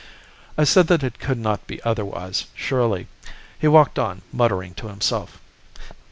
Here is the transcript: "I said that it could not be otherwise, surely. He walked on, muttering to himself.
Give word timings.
"I 0.57 0.63
said 0.63 0.87
that 0.87 1.03
it 1.03 1.19
could 1.19 1.37
not 1.37 1.67
be 1.67 1.79
otherwise, 1.83 2.45
surely. 2.55 3.05
He 3.59 3.67
walked 3.67 3.99
on, 3.99 4.23
muttering 4.33 4.73
to 4.77 4.87
himself. 4.87 5.39